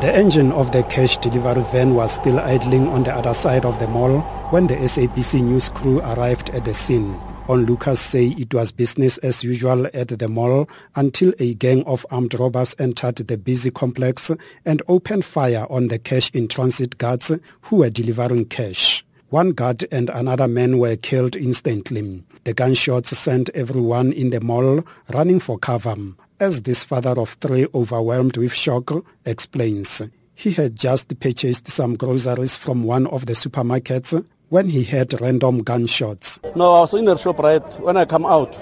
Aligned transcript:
The 0.00 0.14
engine 0.14 0.52
of 0.52 0.70
the 0.70 0.84
cash 0.84 1.18
delivery 1.18 1.64
van 1.72 1.96
was 1.96 2.12
still 2.12 2.38
idling 2.38 2.86
on 2.86 3.02
the 3.02 3.12
other 3.12 3.34
side 3.34 3.64
of 3.64 3.80
the 3.80 3.88
mall 3.88 4.20
when 4.50 4.68
the 4.68 4.76
SABC 4.76 5.42
news 5.42 5.70
crew 5.70 5.98
arrived 5.98 6.50
at 6.50 6.64
the 6.64 6.72
scene. 6.72 7.20
Onlookers 7.48 7.98
say 7.98 8.26
it 8.26 8.54
was 8.54 8.70
business 8.70 9.18
as 9.18 9.42
usual 9.42 9.88
at 9.92 10.16
the 10.16 10.28
mall 10.28 10.68
until 10.94 11.32
a 11.40 11.54
gang 11.54 11.82
of 11.82 12.06
armed 12.12 12.38
robbers 12.38 12.76
entered 12.78 13.16
the 13.16 13.36
busy 13.36 13.72
complex 13.72 14.30
and 14.64 14.82
opened 14.86 15.24
fire 15.24 15.66
on 15.68 15.88
the 15.88 15.98
cash 15.98 16.30
in 16.32 16.46
transit 16.46 16.96
guards 16.98 17.32
who 17.62 17.76
were 17.78 17.90
delivering 17.90 18.44
cash. 18.44 19.04
One 19.30 19.50
guard 19.50 19.84
and 19.90 20.10
another 20.10 20.46
man 20.46 20.78
were 20.78 20.94
killed 20.94 21.34
instantly. 21.34 22.22
The 22.44 22.54
gunshots 22.54 23.18
sent 23.18 23.50
everyone 23.50 24.12
in 24.12 24.30
the 24.30 24.40
mall 24.40 24.84
running 25.12 25.40
for 25.40 25.58
cover 25.58 25.96
as 26.40 26.62
this 26.62 26.84
father 26.84 27.18
of 27.18 27.30
three 27.40 27.66
overwhelmed 27.74 28.36
with 28.36 28.52
shock 28.52 28.90
explains. 29.24 30.02
He 30.34 30.52
had 30.52 30.76
just 30.76 31.18
purchased 31.18 31.68
some 31.68 31.96
groceries 31.96 32.56
from 32.56 32.84
one 32.84 33.06
of 33.08 33.26
the 33.26 33.32
supermarkets 33.32 34.24
when 34.50 34.68
he 34.68 34.84
heard 34.84 35.20
random 35.20 35.62
gunshots. 35.62 36.40
No, 36.54 36.74
I 36.74 36.80
was 36.80 36.94
in 36.94 37.06
the 37.06 37.16
shop 37.16 37.38
right 37.40 37.80
when 37.80 37.96
I 37.96 38.04
come 38.04 38.24
out. 38.24 38.54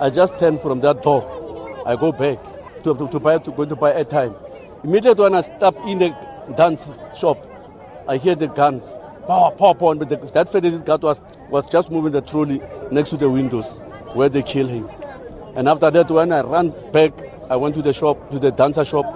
I 0.00 0.10
just 0.10 0.38
turn 0.38 0.58
from 0.58 0.80
that 0.80 1.02
door. 1.02 1.22
I 1.86 1.96
go 1.96 2.12
back 2.12 2.38
to, 2.82 2.94
to, 2.94 3.08
to 3.08 3.20
buy 3.20 3.38
to 3.38 3.50
go 3.52 3.64
to 3.64 3.76
buy 3.76 3.92
airtime. 3.92 4.34
Immediately 4.84 5.22
when 5.22 5.34
I 5.34 5.42
step 5.42 5.76
in 5.84 5.98
the 5.98 6.16
dance 6.56 6.82
shop, 7.18 7.46
I 8.08 8.16
hear 8.16 8.34
the 8.34 8.48
guns. 8.48 8.84
Pop, 9.26 9.58
pop 9.58 9.82
on, 9.82 9.98
but 9.98 10.08
the, 10.08 10.16
that 10.16 10.50
federal 10.50 10.78
guard 10.78 11.02
was, 11.02 11.20
was 11.50 11.66
just 11.66 11.90
moving 11.90 12.12
the 12.12 12.22
trolley 12.22 12.60
next 12.90 13.10
to 13.10 13.16
the 13.16 13.28
windows 13.28 13.66
where 14.14 14.28
they 14.28 14.42
kill 14.42 14.68
him. 14.68 14.88
And 15.56 15.68
after 15.68 15.90
that, 15.90 16.10
when 16.10 16.32
I 16.32 16.42
ran 16.42 16.74
back, 16.92 17.12
I 17.48 17.56
went 17.56 17.74
to 17.76 17.82
the 17.82 17.94
shop, 17.94 18.30
to 18.30 18.38
the 18.38 18.50
dancer 18.50 18.84
shop, 18.84 19.06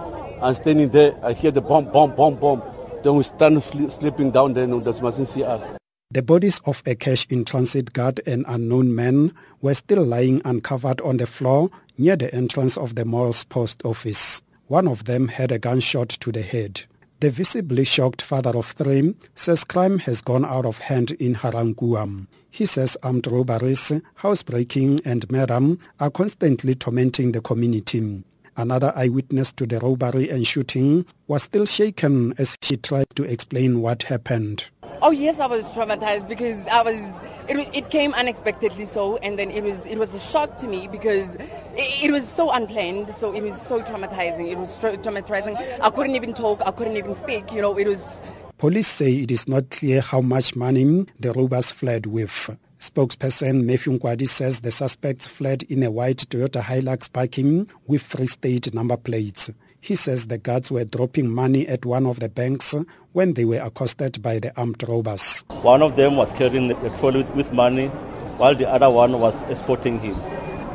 and 0.41 0.57
standing 0.57 0.89
there, 0.89 1.15
I 1.23 1.35
hear 1.35 1.51
the 1.51 1.61
bomb, 1.61 1.93
bomb, 1.93 2.17
bomb, 2.17 2.37
bomb. 2.37 2.63
Then 3.05 3.17
we 3.17 3.25
stand 3.25 3.63
sleeping 3.63 4.31
down 4.31 4.55
there, 4.55 4.65
and 4.65 4.83
they 4.83 5.01
mustn't 5.01 5.29
see 5.29 5.45
us. 5.45 5.63
The 6.11 6.23
bodies 6.23 6.61
of 6.65 6.83
a 6.87 6.95
cash 6.95 7.27
in 7.29 7.45
transit 7.45 7.93
guard 7.93 8.21
and 8.27 8.45
unknown 8.49 8.95
men 8.95 9.35
were 9.61 9.75
still 9.75 10.03
lying 10.03 10.41
uncovered 10.45 11.01
on 11.03 11.19
the 11.19 11.27
floor 11.27 11.71
near 11.99 12.17
the 12.17 12.35
entrance 12.35 12.79
of 12.79 12.95
the 12.95 13.05
mall's 13.05 13.45
post 13.45 13.85
office. 13.85 14.43
One 14.67 14.89
of 14.89 15.05
them 15.05 15.29
had 15.29 15.53
a 15.53 15.59
gunshot 15.59 16.09
to 16.09 16.33
the 16.33 16.43
head. 16.43 16.83
The 17.21 17.31
visibly 17.31 17.85
shocked 17.85 18.23
father 18.23 18.57
of 18.57 18.67
three 18.69 19.15
says 19.35 19.63
crime 19.65 19.99
has 20.01 20.23
gone 20.23 20.43
out 20.43 20.65
of 20.65 20.79
hand 20.79 21.11
in 21.13 21.35
Ga-Rankuwa. 21.35 22.27
He 22.51 22.65
says 22.65 22.97
armed 23.03 23.27
robberies, 23.27 23.93
housebreaking 24.15 25.01
and 25.05 25.31
murder 25.31 25.77
are 26.01 26.11
constantly 26.11 26.75
tormenting 26.75 27.33
the 27.33 27.43
community. 27.43 28.25
Another 28.57 28.95
eyewitness 28.97 29.53
to 29.53 29.67
the 29.67 29.81
robbery 29.81 30.31
and 30.31 30.47
shooting 30.47 31.05
was 31.29 31.43
still 31.43 31.67
shaken 31.67 32.33
as 32.39 32.57
she 32.63 32.79
tried 32.79 33.11
to 33.17 33.25
explain 33.25 33.83
what 33.83 34.05
happened. 34.05 34.65
Oh 35.03 35.11
yes, 35.11 35.41
I 35.41 35.47
was 35.47 35.67
traumatized 35.73 36.27
because 36.27 36.67
I 36.69 36.83
was. 36.83 37.21
It, 37.49 37.69
it 37.75 37.91
came 37.91 38.15
unexpectedly 38.15 38.87
so, 38.87 39.17
and 39.19 39.39
then 39.39 39.51
it 39.51 39.63
was 39.63 39.87
it 39.87 39.99
was 39.99 40.15
a 40.15 40.21
shock 40.21 40.57
to 40.59 40.69
me 40.69 40.89
because 40.89 41.35
it, 41.35 42.05
it 42.05 42.13
was 42.13 42.29
so 42.29 42.51
unplanned. 42.51 43.15
So 43.15 43.35
it 43.35 43.43
was 43.43 43.61
so 43.61 43.81
traumatizing. 43.81 44.51
It 44.51 44.59
was 44.59 44.79
tra- 44.79 44.97
traumatizing. 44.97 45.57
I 45.81 45.91
couldn't 45.91 46.17
even 46.17 46.35
talk. 46.35 46.63
I 46.67 46.71
couldn't 46.71 46.97
even 46.97 47.15
speak. 47.15 47.53
You 47.53 47.63
know, 47.63 47.77
it 47.79 47.87
was. 47.87 48.23
Police 48.59 48.89
say 48.89 49.13
it 49.15 49.31
is 49.31 49.49
not 49.49 49.71
clear 49.71 50.01
how 50.01 50.21
much 50.21 50.55
money 50.55 51.07
the 51.19 51.33
robbers 51.33 51.71
fled 51.71 52.07
with. 52.07 52.51
Spokesperson 52.81 53.65
Matthew 53.65 53.99
Nkwadi 53.99 54.27
says 54.27 54.61
the 54.61 54.71
suspects 54.71 55.27
fled 55.27 55.65
in 55.65 55.83
a 55.83 55.91
white 55.91 56.19
Toyota 56.31 56.63
Hilux 56.63 57.11
bakkie 57.11 57.69
with 57.87 58.03
Free 58.03 58.27
State 58.27 58.73
number 58.73 58.97
plates. 58.97 59.51
He 59.83 59.97
says 59.97 60.27
the 60.27 60.37
guards 60.37 60.71
were 60.71 60.85
dropping 60.85 61.31
money 61.31 61.67
at 61.67 61.87
one 61.87 62.07
of 62.07 62.21
the 62.21 62.29
banks 62.29 62.75
when 63.13 63.33
they 63.33 63.47
were 63.47 63.61
accosted 63.61 64.21
by 64.23 64.39
the 64.39 64.53
armed 64.55 64.83
robbers. 64.87 65.43
One 65.63 65.81
of 65.83 65.97
them 65.97 66.17
was 66.17 66.31
carrying 66.35 66.71
a 66.71 66.99
trolley 66.99 67.23
with 67.35 67.53
money 67.55 67.89
while 68.37 68.55
the 68.55 68.69
other 68.69 68.91
one 68.91 69.19
was 69.19 69.35
escorting 69.45 69.99
him. 70.01 70.17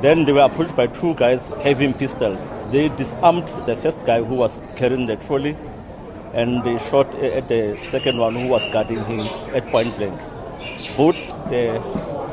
Then 0.01 0.25
they 0.25 0.33
were 0.33 0.41
approached 0.41 0.75
by 0.75 0.87
two 0.87 1.13
guys 1.15 1.41
having 1.61 1.93
pistols. 1.93 2.39
They 2.71 2.89
disarmed 2.89 3.47
the 3.67 3.75
first 3.77 4.03
guy 4.05 4.23
who 4.23 4.35
was 4.35 4.51
carrying 4.75 5.05
the 5.05 5.17
trolley 5.17 5.55
and 6.33 6.63
they 6.63 6.77
shot 6.89 7.13
at 7.15 7.47
the 7.47 7.77
second 7.91 8.17
one 8.17 8.33
who 8.35 8.47
was 8.47 8.63
guarding 8.73 9.03
him 9.05 9.21
at 9.55 9.67
point 9.67 9.95
blank. 9.97 10.19
Both 10.97 11.15
the 11.51 11.79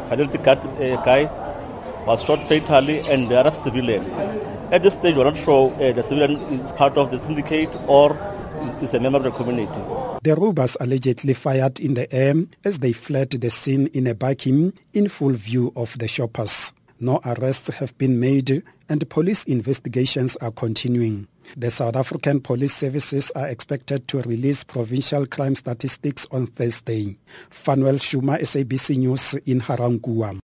fidelity 0.09 0.39
guard 0.39 0.59
uh, 0.81 0.97
guy 1.04 1.25
was 2.06 2.22
shot 2.25 2.43
fatally 2.49 3.00
and 3.00 3.31
the 3.31 3.39
other 3.41 3.54
civilian. 3.62 4.04
At 4.72 4.84
this 4.84 4.94
stage, 4.94 5.16
we're 5.16 5.25
not 5.25 5.37
sure 5.37 5.71
uh, 5.75 5.93
the 5.93 6.03
civilian 6.03 6.41
is 6.50 6.72
part 6.72 6.97
of 6.97 7.10
the 7.10 7.21
syndicate 7.21 7.69
or 7.87 8.16
is 8.81 8.94
a 8.94 9.00
member 9.00 9.19
of 9.19 9.25
the 9.25 9.31
community. 9.33 9.71
The 10.22 10.34
robbers 10.34 10.78
allegedly 10.81 11.34
fired 11.34 11.78
in 11.78 11.93
the 11.93 12.10
air 12.10 12.33
as 12.65 12.78
they 12.78 12.93
fled 12.93 13.33
the 13.33 13.50
scene 13.50 13.88
in 13.88 14.06
a 14.06 14.15
bakkie 14.15 14.75
in 14.94 15.09
full 15.10 15.33
view 15.33 15.75
of 15.77 15.99
the 15.99 16.09
shoppers. 16.09 16.72
No 17.00 17.21
arrests 17.22 17.69
have 17.69 17.99
been 17.99 18.19
made 18.19 18.62
and 18.88 19.10
police 19.10 19.44
investigations 19.44 20.37
are 20.37 20.53
continuing. 20.53 21.28
The 21.54 21.71
South 21.71 21.97
African 21.97 22.41
Police 22.41 22.75
Services 22.75 23.31
are 23.33 23.49
expected 23.49 24.09
to 24.09 24.22
release 24.22 24.65
provincial 24.65 25.27
crime 25.27 25.54
statistics 25.54 26.27
on 26.31 26.47
Thursday. 26.47 27.19
Fanuel 27.50 27.97
Shuma, 27.99 28.41
SABC 28.41 28.97
News 28.97 29.34
in 29.44 29.59
Ga-Rankuwa. 29.59 30.41